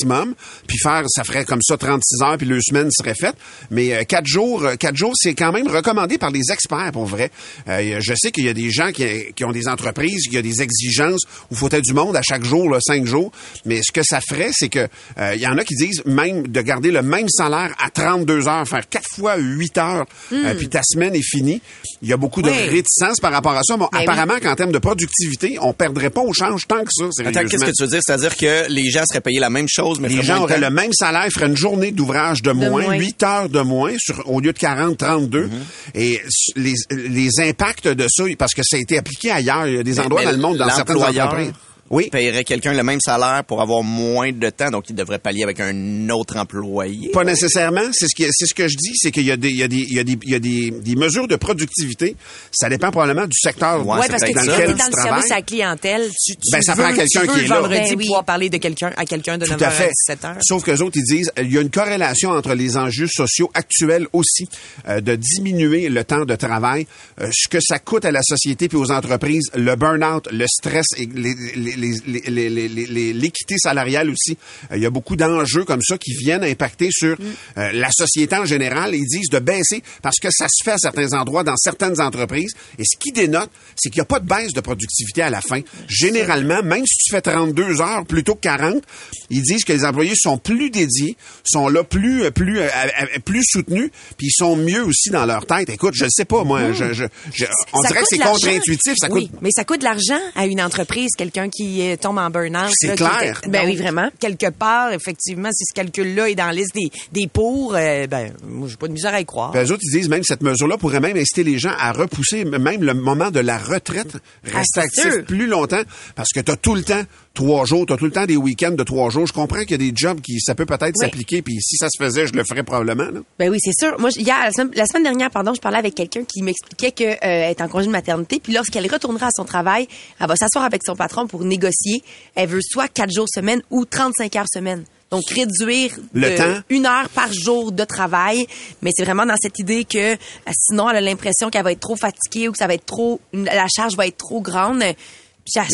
[0.67, 3.35] puis faire, ça ferait comme ça 36 heures, puis le semaine serait faite.
[3.69, 7.05] Mais euh, quatre jours, euh, quatre jours, c'est quand même recommandé par les experts, pour
[7.05, 7.31] vrai.
[7.67, 10.37] Euh, je sais qu'il y a des gens qui, qui ont des entreprises, il y
[10.37, 13.31] a des exigences où il faut être du monde à chaque jour, là, cinq jours.
[13.65, 16.47] Mais ce que ça ferait, c'est que euh, il y en a qui disent même
[16.47, 20.69] de garder le même salaire à 32 heures, faire quatre fois 8 heures, euh, puis
[20.69, 21.61] ta semaine est finie.
[22.01, 23.77] Il y a beaucoup de réticence par rapport à ça.
[23.77, 24.03] Bon, Ben oui.
[24.03, 27.65] apparemment qu'en termes de productivité, on perdrait pas au change tant que ça, Attends, qu'est-ce
[27.65, 27.99] que tu veux dire?
[28.05, 30.91] C'est-à-dire que les gens seraient payés la même chose, mais Les gens auraient le même
[30.93, 32.95] salaire, feraient une journée d'ouvrage de, moins, moins.
[32.95, 35.45] 8 heures de moins sur, au lieu de 40, 32.
[35.45, 35.49] Mm-hmm.
[35.95, 36.21] Et
[36.55, 39.83] les, les impacts de ça, parce que ça a été appliqué ailleurs, il y a
[39.83, 41.51] des Mais- endroits mais dans le monde, dans certaines entreprises.
[41.91, 42.09] Oui.
[42.09, 45.59] payerait quelqu'un le même salaire pour avoir moins de temps, donc il devrait pallier avec
[45.59, 47.09] un autre employé.
[47.11, 47.81] Pas nécessairement.
[47.91, 49.63] C'est ce, qui, c'est ce que je dis, c'est qu'il y a, des, il y
[49.63, 52.15] a, des, il y a, des, il y a des, des mesures de productivité.
[52.51, 55.01] Ça dépend probablement du secteur Ouais, parce que dans tu lequel es dans tu le
[55.03, 57.59] service à la clientèle, tu, tu Ben, ça veux, prend quelqu'un tu qui est là.
[57.61, 58.05] vendredi Ben oui.
[58.05, 59.89] pouvoir parler de quelqu'un à quelqu'un de Tout 9h à fait.
[60.09, 60.37] à 17h.
[60.41, 64.07] Sauf que autres, ils disent, il y a une corrélation entre les enjeux sociaux actuels
[64.13, 64.47] aussi,
[64.87, 66.87] euh, de diminuer le temps de travail,
[67.19, 70.85] euh, ce que ça coûte à la société puis aux entreprises, le burn-out, le stress
[70.97, 74.37] et les- les- les- les- les- l'équité salariale aussi.
[74.71, 77.17] Euh, il y a beaucoup d'enjeux comme ça qui viennent impacter sur
[77.57, 78.93] euh, la société en général.
[78.95, 82.53] Ils disent de baisser parce que ça se fait à certains endroits dans certaines entreprises.
[82.79, 85.41] Et ce qui dénote, c'est qu'il n'y a pas de baisse de productivité à la
[85.41, 85.61] fin.
[85.87, 88.83] Généralement, même si tu fais 32 heures plutôt que 40,
[89.29, 93.43] ils disent que les employés sont plus dédiés, sont là plus plus euh, euh, plus
[93.45, 95.69] soutenus, puis ils sont mieux aussi dans leur tête.
[95.69, 98.93] Écoute, je ne sais pas moi, je, je- je- on Ça dirait que c'est contre-intuitif,
[98.99, 102.17] ça oui, coûte mais ça coûte de l'argent à une entreprise, quelqu'un qui euh, tombe
[102.17, 102.71] en burn-out.
[102.73, 103.39] C'est qui clair.
[103.47, 104.09] Ben donc, oui, vraiment.
[104.19, 108.31] Quelque part, effectivement, si ce calcul-là est dans la liste des, des pour, euh, ben,
[108.43, 109.51] moi, j'ai pas de misère à y croire.
[109.51, 112.43] Puis eux autres, ils disent même cette mesure-là pourrait même inciter les gens à repousser
[112.45, 115.25] même le moment de la retraite, rester Ah, c'est actif sûr.
[115.25, 115.81] plus longtemps,
[116.15, 118.35] parce que tu as tout le temps trois jours, tu as tout le temps des
[118.37, 119.25] week-ends de trois jours.
[119.25, 121.05] Je comprends qu'il y a des jobs qui, ça peut peut-être Oui.
[121.05, 123.05] s'appliquer, puis si ça se faisait, je le ferais probablement.
[123.11, 123.19] là.
[123.39, 123.97] Ben oui, c'est sûr.
[123.99, 127.17] Moi, hier, la semaine, la semaine dernière, pardon, je parlais avec quelqu'un qui m'expliquait qu'elle
[127.21, 129.87] est en congé de maternité, puis lorsqu'elle retournera à son travail,
[130.19, 132.03] elle va s'asseoir avec son patron pour négocier.
[132.35, 134.83] Elle veut soit 4 jours semaine ou 35 heures semaine.
[135.09, 136.61] Donc, réduire Le de temps?
[136.69, 138.47] une heure par jour de travail.
[138.81, 140.15] Mais c'est vraiment dans cette idée que euh,
[140.57, 143.19] sinon, elle a l'impression qu'elle va être trop fatiguée ou que ça va être trop,
[143.33, 144.81] la charge va être trop grande.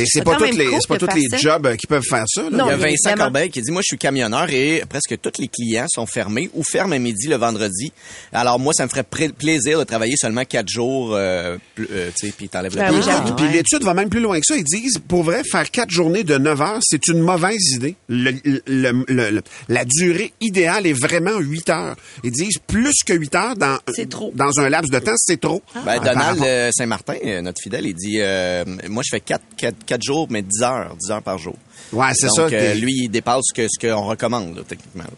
[0.06, 2.44] C'est pas même les, pas tous les jobs euh, qui peuvent faire ça.
[2.44, 2.50] là.
[2.52, 3.24] Non, Il y a Vincent évidemment.
[3.24, 6.64] Corbeil qui dit, moi, je suis camionneur et presque tous les clients sont fermés ou
[6.64, 7.92] ferment à midi le vendredi.
[8.34, 12.34] Alors, moi, ça me ferait plaisir de travailler seulement quatre jours, euh, euh, tu sais,
[12.36, 13.06] puis t'enlèves le Ben oui, temps.
[13.06, 13.36] j'avoue.
[13.36, 14.56] Puis l'étude va même plus loin que ça.
[14.56, 17.96] Ils disent, pour vrai, faire quatre journées de 9 heures, c'est une mauvaise idée.
[18.10, 18.62] Le- le-
[19.08, 21.96] le- le- la durée idéale est vraiment 8 heures.
[22.24, 23.78] Ils disent plus que 8 heures dans,
[24.10, 24.32] trop.
[24.36, 25.62] dans un laps de temps, c'est trop.
[25.76, 29.86] Ben, par Donald euh, Saint-Martin, notre fidèle, il dit, euh, moi, je fais quatre, quatre,
[29.86, 31.56] quatre jours, mais 10 heures, 10 heures par jour.
[31.94, 32.44] Ouais, c'est ça.
[32.44, 35.04] euh, que- lui, il dépasse ce que- ce qu'on recommande, là, techniquement.
[35.04, 35.10] là.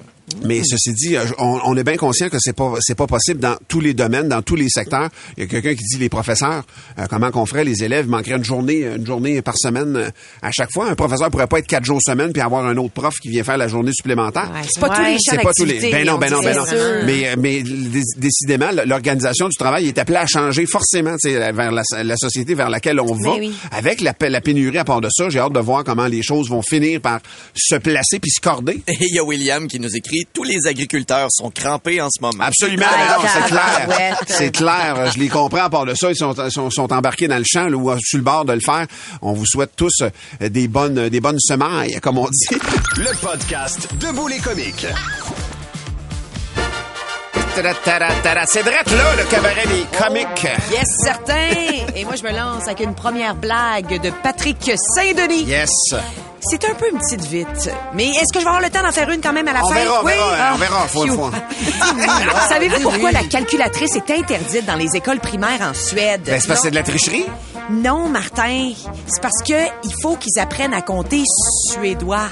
[0.45, 3.39] Mais ceci dit, euh, on, on est bien conscient que c'est pas c'est pas possible
[3.39, 5.09] dans tous les domaines, dans tous les secteurs.
[5.37, 6.63] Il y a quelqu'un qui dit les professeurs,
[6.97, 10.09] euh, comment qu'on ferait les élèves manqueraient une journée une journée par semaine euh,
[10.41, 10.89] à chaque fois.
[10.89, 13.43] Un professeur pourrait pas être quatre jours semaine puis avoir un autre prof qui vient
[13.43, 14.49] faire la journée supplémentaire.
[14.53, 15.91] Ouais, c'est pas tous les C'est pas tous les.
[15.91, 16.63] Ben non, on ben non, ben non.
[17.05, 21.71] Mais, mais dé- décidément, l'organisation du travail est appelée à changer forcément, tu sais, vers
[21.71, 23.35] la, la société vers laquelle on va.
[23.35, 23.51] Oui.
[23.71, 26.49] Avec la, la pénurie à part de ça, j'ai hâte de voir comment les choses
[26.49, 27.19] vont finir par
[27.55, 28.81] se placer puis se corder.
[28.87, 32.21] Et il y a William qui nous écrit, tous les agriculteurs sont crampés en ce
[32.21, 32.43] moment.
[32.43, 34.17] Absolument, Ah, non, c'est clair.
[34.27, 35.11] C'est clair.
[35.13, 36.09] Je les comprends à part de ça.
[36.11, 38.59] Ils sont, sont, sont embarqués dans le champ là, ou sur le bord de le
[38.59, 38.85] faire.
[39.21, 42.47] On vous souhaite tous euh, des bonnes, des bonnes semailles, comme on dit.
[42.97, 44.85] Le podcast Debout les comiques.
[47.55, 50.47] C'est drette là, le cabaret des comiques.
[50.71, 51.49] Yes, certain!
[51.95, 55.43] Et moi, je me lance avec une première blague de Patrick Saint-Denis.
[55.43, 55.69] Yes.
[56.41, 57.69] C'est un peu une petite vite.
[57.93, 59.63] Mais est-ce que je vais avoir le temps d'en faire une quand même à la
[59.63, 59.75] On fin?
[59.75, 60.11] verra, on oui.
[60.13, 61.31] verra, Ah, on verra, faut fois.
[62.49, 66.21] Savez-vous pourquoi la calculatrice est interdite dans les écoles primaires en Suède?
[66.25, 67.25] Ben, c'est parce que c'est de la tricherie?
[67.69, 68.71] Non, Martin.
[69.07, 71.23] C'est parce que il faut qu'ils apprennent à compter
[71.71, 72.29] suédois.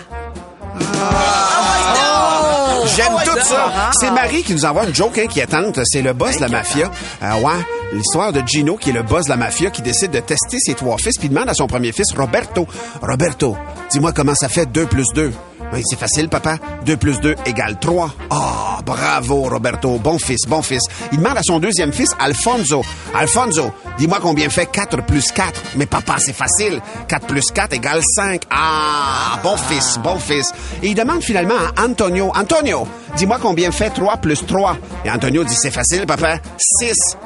[2.95, 3.91] J'aime Oh, tout ça.
[3.99, 5.79] C'est Marie qui nous envoie une joke inquiétante.
[5.85, 6.89] C'est le boss de la mafia.
[7.23, 7.53] Euh, ouais,
[7.93, 10.73] l'histoire de Gino, qui est le boss de la mafia, qui décide de tester ses
[10.73, 12.67] trois fils, puis demande à son premier fils, Roberto,
[13.01, 13.55] Roberto,
[13.91, 15.31] dis-moi comment ça fait 2 plus 2.
[15.73, 16.57] Oui, c'est facile, papa.
[16.85, 18.13] 2 plus 2 égale 3.
[18.29, 19.97] Ah, bravo, Roberto.
[19.99, 20.83] Bon fils, bon fils.
[21.11, 22.83] Il demande à son deuxième fils, Alfonso.
[23.13, 25.61] Alfonso, dis-moi combien fait 4 plus 4.
[25.75, 26.81] Mais papa, c'est facile.
[27.09, 28.43] 4 plus 4 égale 5.
[28.49, 30.51] Ah, bon fils, bon fils.
[30.81, 34.77] Et il demande finalement à Antonio, Antonio, dis-moi combien fait 3 plus 3.
[35.03, 36.37] Et Antonio dit, c'est facile, papa.
[36.79, 37.17] 6.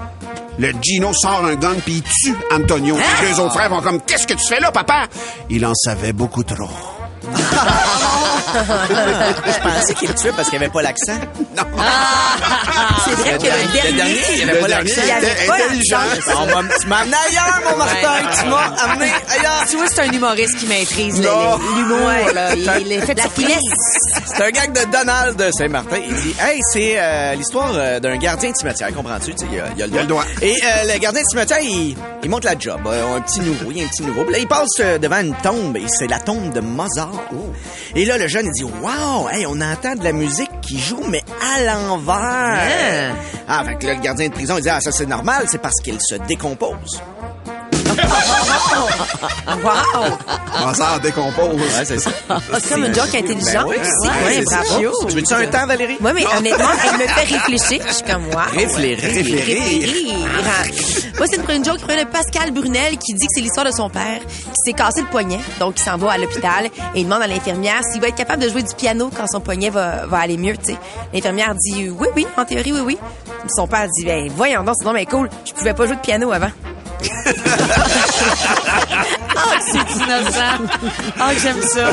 [0.62, 2.96] Le Gino sort un gun puis il tue Antonio.
[2.96, 5.08] Les deux autres frères vont comme, qu'est-ce que tu fais là, papa?
[5.50, 6.70] Il en savait beaucoup trop.
[8.54, 11.14] Je pensais qu'il le tuait parce qu'il avait pas l'accent.
[13.06, 15.02] C'est vrai que le dernier, dernier, il avait pas l'accent.
[15.06, 15.56] il avait pas.
[16.40, 18.42] On va- Tu m'as amené ailleurs, mon Martin.
[18.42, 19.66] Tu m'as amené ailleurs.
[19.70, 21.58] Tu vois, c'est un humoriste qui maîtrise Non.
[21.76, 22.56] l'humour, là.
[22.80, 23.58] Il est fait de La finesse.
[24.26, 25.98] C'est un gag de Donald de Saint-Martin.
[26.08, 28.94] Il dit Hey, c'est euh, l'histoire euh, d'un gardien de cimetière.
[28.94, 29.32] Comprends-tu?
[29.52, 30.26] Il y a, il y a le Il y a le doigt.
[30.42, 32.80] Et euh, le gardien de cimetière, il, il monte la job.
[32.86, 33.72] Euh, un petit nouveau.
[33.72, 34.24] Il y a un petit nouveau.
[34.30, 35.78] Là, il passe euh, devant une tombe.
[35.78, 37.12] Et c'est la tombe de Mozart.
[37.96, 41.04] Et là, le jeune, il dit Wow, hey, on entend de la musique qui joue,
[41.10, 43.16] mais à l'envers.
[43.48, 45.46] Ah, fait que là, le gardien de prison, il dit Ah, ça, c'est normal.
[45.48, 47.02] C'est parce qu'il se décompose.
[49.64, 50.18] Wow!
[50.66, 51.56] Mozart décompose.
[51.56, 52.12] Ouais, c'est ça.
[52.60, 53.70] C'est comme une joke intelligente.
[53.70, 54.10] Ben aussi.
[54.26, 54.60] ouais, ça.
[55.08, 55.98] Tu veux-tu un temps, Valérie?
[56.02, 57.82] Oui, mais honnêtement, elle me fait réfléchir.
[57.88, 58.40] Je suis comme, wow.
[58.52, 59.10] Réfléchir.
[59.10, 60.18] Réfléchir.
[61.18, 63.72] Moi, c'est une, une joke qui de Pascal Brunel qui dit que c'est l'histoire de
[63.72, 65.40] son père qui s'est cassé le poignet.
[65.60, 68.42] Donc, il s'en va à l'hôpital et il demande à l'infirmière s'il va être capable
[68.44, 70.78] de jouer du piano quand son poignet va, va aller mieux, tu sais.
[71.14, 72.98] L'infirmière dit oui, oui, en théorie, oui, oui.
[73.56, 75.30] Son père dit, ben, voyons donc, c'est donc bien cool.
[75.46, 76.52] Je pouvais pas jouer de piano avant.
[77.08, 80.76] ha ha ha Ah, c'est innocent.
[81.20, 81.90] Ah, que j'aime ça.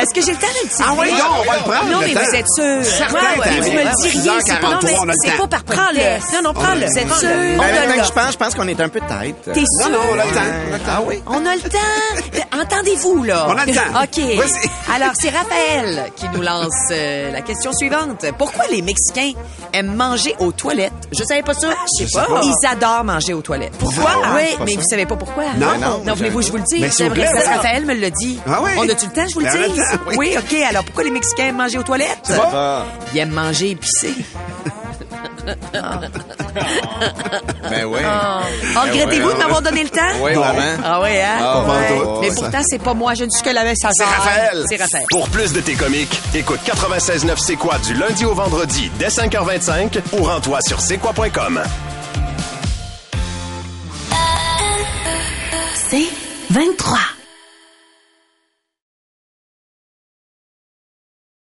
[0.00, 1.98] Est-ce que j'ai le temps d'un petit Ah oui, non, on va le prendre, Non,
[2.00, 2.84] mais vous êtes sûr.
[2.84, 4.40] Certain, Ouais, vous me le diriez.
[4.44, 6.34] C'est pas, 6h43, non, mais c'est pas par prends-le.
[6.34, 6.86] Non, non, prends-le.
[6.86, 7.28] Vous êtes sûr?
[7.28, 9.36] Ben, On a maintenant le que je pense, je pense qu'on est un peu tête.
[9.52, 9.90] T'es Non, sûr?
[9.90, 10.40] non, on a le temps.
[10.70, 10.90] on a le temps.
[10.96, 11.22] Ah oui?
[11.26, 12.58] On a le temps.
[12.60, 13.46] Entendez-vous, là.
[13.48, 13.80] On a le temps.
[14.02, 14.22] OK.
[14.94, 18.24] Alors, c'est Raphaël qui nous lance euh, la question suivante.
[18.38, 19.32] Pourquoi les Mexicains
[19.72, 20.92] aiment manger aux toilettes?
[21.12, 21.68] Je savais pas ça.
[21.98, 22.26] je sais pas.
[22.42, 23.76] Ils adorent manger aux toilettes.
[23.78, 24.10] Pourquoi?
[24.24, 25.44] Ah, oui, mais vous savez pas pourquoi?
[25.58, 25.78] Non.
[25.80, 26.73] non, Non, voulez-vous que je vous le dise?
[26.80, 27.24] Mais Parce que oui.
[27.46, 28.38] Raphaël me l'a dit.
[28.46, 28.70] Ah oui.
[28.76, 29.80] On a-tu le temps, je vous le Ben, dis?
[30.16, 30.34] oui.
[30.38, 30.54] OK.
[30.68, 32.32] Alors, pourquoi les Mexicains aiment manger aux toilettes?
[33.12, 34.14] Ils aiment manger épicé.
[37.70, 38.00] Ben oui.
[38.04, 40.00] Oh, regrettez-vous de m'avoir donné le temps?
[40.20, 40.60] Oui, vraiment.
[40.84, 41.36] Ah oui, hein?
[41.40, 41.98] Ah, Ouais.
[41.98, 42.18] ouais.
[42.22, 43.14] Mais pourtant, c'est pas moi.
[43.14, 43.92] Je ne suis que la messager.
[43.98, 44.64] C'est Raphaël.
[44.68, 45.04] C'est Raphaël.
[45.10, 49.98] Pour plus de tes comiques, écoute 96.9 C'est quoi du lundi au vendredi dès 5h25
[50.12, 51.60] ou rends-toi sur c'est quoi.com.
[55.90, 56.08] C'est
[56.54, 57.13] 23.